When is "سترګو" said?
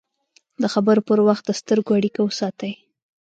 1.61-1.91